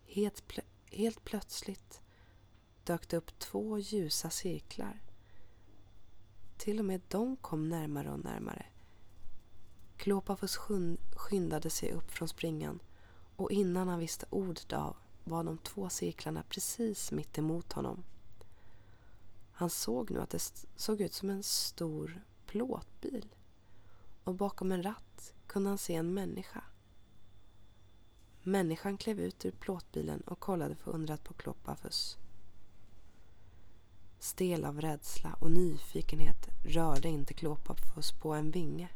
[0.05, 2.03] Helt, plö helt plötsligt
[2.85, 5.03] dök det upp två ljusa cirklar.
[6.57, 8.67] Till och med de kom närmare och närmare.
[9.97, 10.59] Klopafus
[11.17, 12.83] skyndade sig upp från springan
[13.37, 18.05] och innan han visste ordet av var de två cirklarna precis mitt emot honom.
[19.61, 23.35] Han såg nu att det såg ut som en stor plåtbil
[24.25, 26.65] och bakom en ratt kunde han se en människa.
[28.43, 32.19] Människan klev ut ur plåtbilen och kollade förundrat på Kloppafus.
[34.19, 38.89] Stel av rädsla och nyfikenhet rörde inte Kloppafus på en vinge.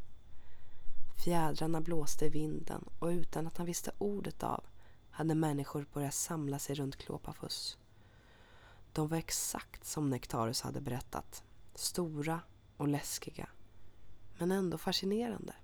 [1.25, 4.65] Fjädrarna blåste i vinden och utan att han visste ordet av
[5.11, 7.79] hade människor börjat samla sig runt Klopafus.
[8.95, 11.45] De var exakt som Nektarus hade berättat.
[11.75, 12.41] Stora
[12.77, 13.49] och läskiga.
[14.39, 15.55] Men ändå fascinerande.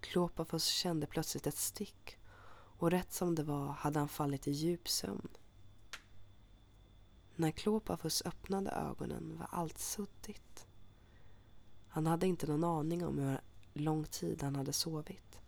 [0.00, 2.18] Klopafus kände plötsligt ett stick
[2.52, 5.28] och rätt som det var hade han fallit i djup sömn.
[7.36, 10.66] När Klopafus öppnade ögonen var allt suddigt.
[11.88, 13.40] Han hade inte någon aning om hur
[13.72, 15.38] lång tid han hade sovit.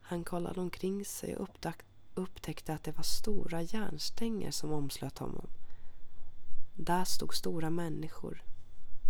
[0.00, 5.46] Han kollade omkring sig och upptäckte upptäckte att det var stora järnstänger som omslöt honom.
[6.74, 8.42] Där stod stora människor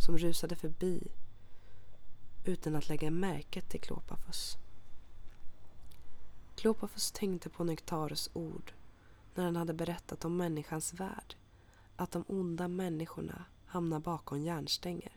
[0.06, 1.12] som rusade förbi
[2.44, 4.56] utan att lägga märke till Klopafus.
[6.56, 8.72] Klopafus tänkte på Nektarus ord
[9.34, 11.36] när han hade berättat om människans värld,
[11.96, 15.12] att de onda människorna hamnar bakom järnstänger.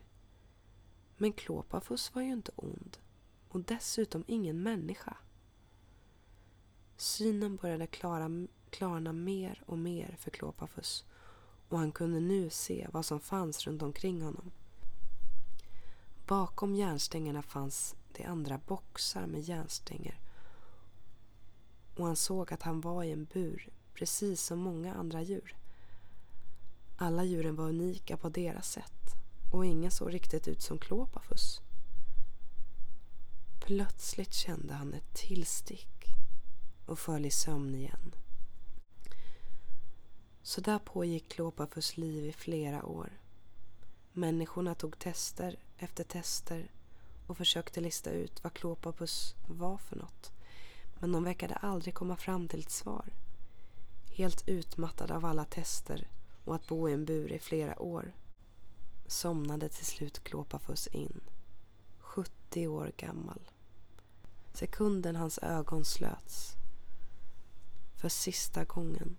[1.18, 2.98] Men Klopafus var ju inte ond
[3.50, 5.18] och dessutom ingen människa.
[6.98, 11.06] Synen började klara, klarna mer och mer för Klopafus
[11.70, 14.52] och han kunde nu se vad som fanns runt omkring honom.
[16.28, 20.20] Bakom järnstängerna fanns det andra boxar med järnstänger
[21.96, 25.56] och han såg att han var i en bur precis som många andra djur.
[26.98, 29.14] Alla djuren var unika på deras sätt
[29.54, 31.62] och ingen såg riktigt ut som Klopafus.
[33.60, 35.97] Plötsligt kände han ett tillstick
[36.88, 38.16] och föll i sömn igen.
[40.42, 43.10] Så där pågick Klopafus liv i flera år.
[44.12, 46.72] Människorna tog tester efter tester
[47.28, 50.32] och försökte lista ut vad Klopapus var för något.
[51.00, 53.14] Men de verkade aldrig komma fram till ett svar.
[54.12, 56.08] Helt utmattad av alla tester
[56.46, 58.14] och att bo i en bur i flera år
[59.08, 61.22] somnade till slut Klopafus in.
[62.00, 63.50] 70 år gammal.
[64.54, 66.58] Sekunden hans ögon slöts.
[67.98, 69.18] För sista gången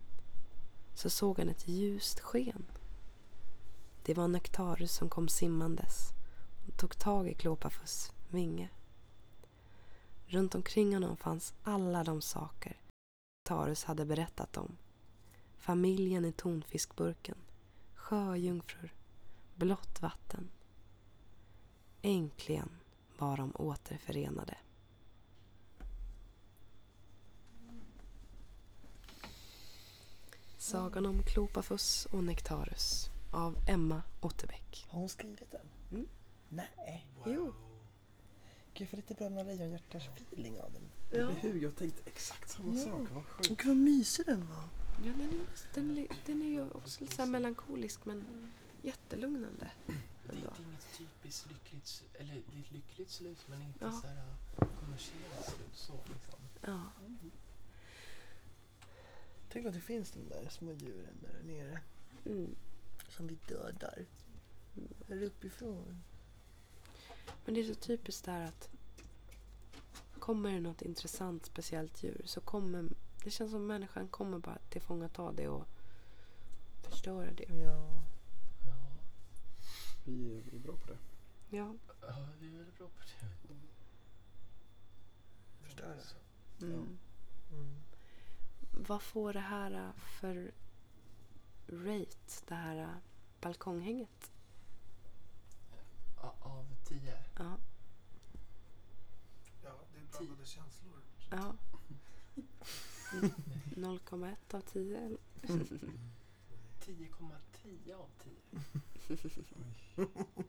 [0.95, 2.65] så såg han ett ljust sken.
[4.03, 6.13] Det var Nektarus som kom simmandes
[6.67, 8.69] och tog tag i Klopafus vinge.
[10.27, 12.77] Runt omkring honom fanns alla de saker
[13.49, 14.77] Nektarus hade berättat om.
[15.59, 17.39] Familjen i tonfiskburken,
[17.95, 18.95] sjöjungfrur,
[19.55, 20.49] blått vatten.
[22.03, 22.69] Äntligen
[23.19, 24.57] var de återförenade.
[30.69, 34.87] Sagan om Klopafus och Nektarus av Emma Otterbeck.
[34.89, 35.67] Har hon skrivit den?
[35.91, 36.09] Mm.
[36.49, 37.07] Nej.
[37.27, 37.55] Jo.
[38.75, 40.83] Gud, jag får lite Bröderna Lejonhjärtars feeling av den.
[41.11, 41.17] Ja.
[41.19, 41.63] Eller hur?
[41.63, 42.85] Jag tänkte exakt samma Ja.
[42.85, 43.09] sak.
[43.15, 43.49] Vad sjukt.
[43.49, 44.65] Gud vad mysig den var.
[45.05, 48.25] Ja, den, är, den, är, den är ju också lite så melankolisk men
[48.83, 49.71] jättelugnande.
[49.87, 53.93] Det, är inget typiskt lyckligt, eller det är ett lyckligt slut men inte Ja.
[53.93, 54.25] så här
[54.81, 56.39] kommersiellt slut så liksom.
[56.61, 56.81] Ja.
[59.49, 61.81] Tänk att det finns de där små djuren där nere
[62.25, 62.57] Mm.
[63.09, 64.07] som vi dödar.
[65.09, 66.03] Här uppifrån.
[67.45, 68.69] Men det är så typiskt där att
[70.19, 72.89] kommer det något intressant speciellt djur så kommer
[73.25, 75.67] det känns som människan kommer bara tillfångata det och
[76.83, 77.45] förstöra det.
[77.55, 78.03] Ja.
[78.67, 78.91] Ja,
[80.05, 80.99] Vi är, vi är bra på det.
[81.57, 81.75] Ja.
[82.01, 83.55] ja vi är väldigt bra på det.
[85.63, 85.95] Förstöra.
[86.63, 86.73] Mm.
[86.75, 86.99] Mm.
[88.87, 90.53] Vad får det här äh, för
[91.69, 92.89] rate, det här äh,
[93.41, 94.31] balkonghänget?
[96.41, 97.15] Av tio.
[97.39, 97.57] Ja.
[99.65, 101.03] Ja, det är blandade känslor.
[101.31, 101.55] ja.
[103.13, 103.31] Mm.
[103.71, 105.19] 0,1 av 10 eller?
[106.81, 108.35] 10,10 av 10.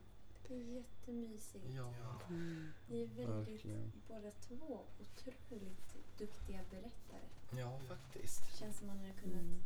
[0.50, 1.64] Det är jättemysigt.
[1.76, 1.94] Ja.
[2.28, 2.68] Mm.
[2.88, 3.92] Ni är väldigt, Verkligen.
[4.08, 7.28] båda två, otroligt duktiga berättare.
[7.50, 8.58] ja, faktiskt.
[8.58, 9.62] Känns som man hade kunnat Mm.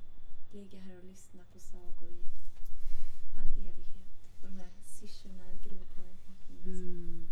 [0.52, 2.22] ligga här och lyssna på sagor i
[3.38, 4.42] all evighet.
[4.42, 4.68] De här
[5.00, 6.18] syrsorna, bakgrunden.
[6.64, 7.26] Mm.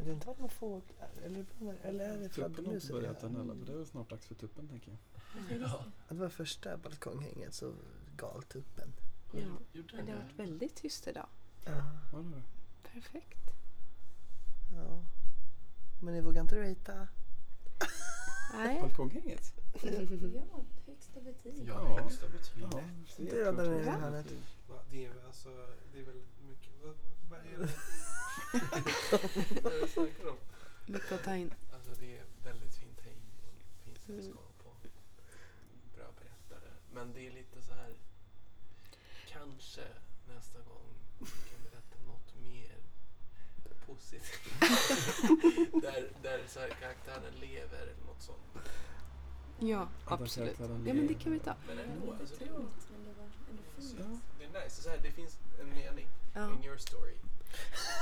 [0.00, 1.10] Är det inte några fåglar?
[1.24, 1.46] Eller,
[1.82, 4.68] eller är det Tuppen har inte börjat än men det är snart dags för tuppen
[4.68, 5.60] tänker jag.
[5.60, 5.84] Ja.
[6.08, 7.74] Det var första balkonghänget så
[8.16, 8.92] galtuppen.
[9.32, 9.40] Ja.
[9.72, 10.24] Gjorde Men det har det?
[10.24, 11.26] varit väldigt tyst idag.
[11.64, 11.72] Ja.
[12.10, 12.42] Det det.
[12.92, 13.38] Perfekt.
[14.74, 15.04] ja.
[16.02, 17.08] Men ni vågar inte ratea?
[18.54, 18.80] Nej.
[18.80, 19.52] Balkonghänget?
[19.82, 21.68] Ja, högsta betyg.
[21.68, 22.62] Ja, högsta betyg.
[22.72, 22.82] Ja,
[23.16, 23.44] Det är
[23.80, 23.92] i Ja.
[23.92, 24.26] hörnet.
[24.68, 25.48] Va, Det är, alltså,
[25.92, 26.70] det är väl mycket...
[26.82, 26.94] Vad,
[27.30, 27.68] vad är det?
[29.62, 30.36] Vad är det du snackar om?
[30.86, 31.54] Mycket att ta in.
[31.72, 34.22] Alltså det är väldigt fint häng och fint Mm.
[34.22, 34.86] sällskap och
[35.96, 36.70] bra berättare.
[36.94, 37.94] Men det är lite så här.
[39.28, 39.84] Kanske
[40.28, 40.88] nästa gång
[41.18, 42.76] vi kan berätta något mer
[44.10, 45.82] positivt.
[45.82, 48.38] där där så här, karaktären lever eller något sånt.
[49.58, 50.56] Ja, absolut.
[50.60, 51.54] Ja, men det kan vi ta.
[51.66, 52.06] Men Det ändå.
[52.06, 52.62] var Alltså, det, men
[53.86, 54.82] det det är nice.
[54.82, 56.50] Så här, det finns en mening Ja.
[56.52, 57.14] in your story.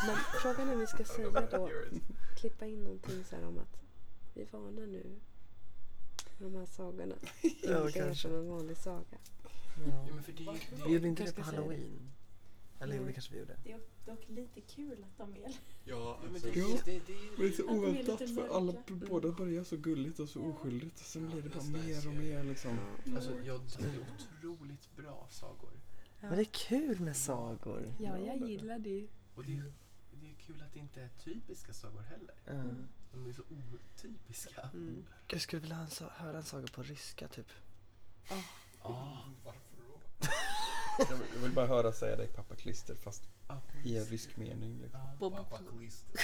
[0.07, 1.71] Men frågan är om vi ska säga då,
[2.37, 3.79] klippa in någonting så här om att
[4.35, 5.21] vi varnar nu
[6.39, 7.15] för de här sagorna.
[7.63, 8.15] Ja, är kanske.
[8.29, 9.05] som en vanlig saga.
[9.87, 11.67] Ja, men för det, är- det, Vi gjorde inte det Kanske på ska säga det.
[11.75, 12.13] halloween.
[12.81, 13.57] Eller jo, det kanske vi gjorde.
[13.65, 15.53] Det är dock lite kul att de är
[15.85, 16.79] Ja, men det, ja.
[16.85, 20.29] det, det, Men det är så är oväntat för alla båda börjar så gulligt och
[20.29, 20.45] så Ja.
[20.47, 22.79] oskyldigt och sen Ja, blir det bara mer och mer liksom.
[23.15, 25.73] Alltså, ja, det är otroligt bra sagor.
[26.21, 27.95] Men det är kul med sagor.
[28.01, 29.07] Ja, jag gillar det.
[29.35, 29.73] Och det är,
[30.21, 32.35] det är kul att det inte är typiska sagor heller.
[32.45, 32.65] Ja.
[33.13, 34.71] De är så otypiska.
[34.75, 35.05] Mm.
[35.29, 37.49] Jag skulle vilja höra en saga på ryska typ.
[38.83, 40.01] Ah, Varför då?
[40.99, 43.23] Jag vill, jag vill bara höra säga dig pappa klister fast
[43.85, 44.81] i en rysk mening.
[44.83, 45.01] Liksom.
[45.19, 46.21] Pappa klister.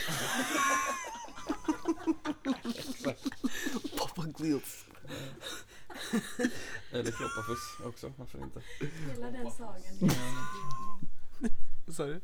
[3.98, 4.84] Papa Grills.
[6.92, 8.62] Eller Kloppafuss också, varför inte?
[9.08, 10.16] Hela den sagan i rysk
[11.86, 12.12] Vad sa du?
[12.12, 12.20] Hela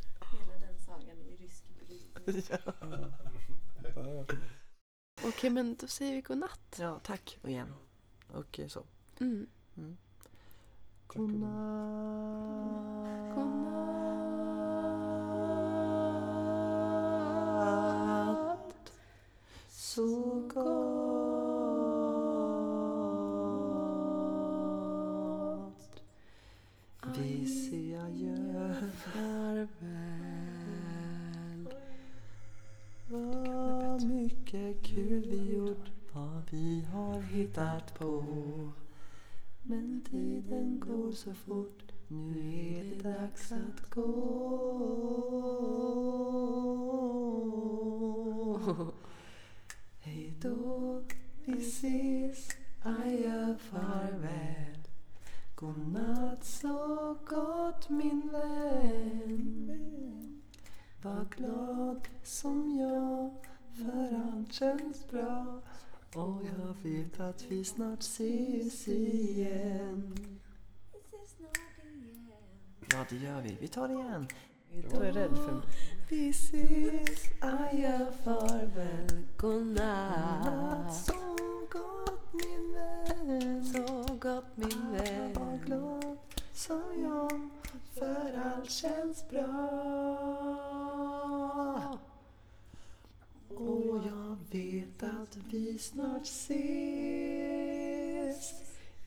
[0.60, 2.42] den sagan i rysk brytning.
[2.50, 2.58] Ja.
[5.24, 6.76] Okej, men då säger vi godnatt.
[6.78, 7.74] Ja, tack igen.
[8.28, 8.84] Och så.
[9.20, 9.46] Mm.
[11.14, 12.54] Godnatt.
[13.34, 13.72] Godnatt.
[19.68, 20.70] Så gott.
[27.16, 28.74] Vi säger adjö.
[28.96, 29.80] Farväl.
[33.08, 38.24] Vad mycket kul vi gjort, vad vi har hittat på.
[39.70, 44.10] Men tiden går så fort, nu är det dags att gå.
[50.00, 51.02] Hej då,
[51.44, 52.48] vi ses,
[52.82, 54.78] adjö, farväl.
[55.54, 59.80] Godnatt så gott min vän.
[61.02, 65.60] Var glad som jag, för allt känns bra.
[66.14, 70.16] Och jag vet att vi snart ses igen.
[70.92, 72.30] Vi ses snart igen.
[72.92, 73.56] Ja, det gör vi.
[73.60, 74.28] Vi tar det igen.
[74.90, 75.62] Då är jag rädd för...
[76.08, 80.94] Vi ses, adjö, farväl, Godnatt godnatt.
[80.94, 81.12] så
[81.70, 83.64] gott min vän.
[83.64, 85.32] Så gott min vän.
[85.32, 86.16] Var glad
[86.52, 87.50] som jag,
[87.94, 89.50] för allt känns bra.
[93.48, 96.54] Och jag vet att vi snart ses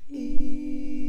[0.10, 1.04] igen.